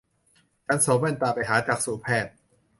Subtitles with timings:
[0.65, 2.33] ฉันสวมแว่นตาไปหาจักษุแพทย์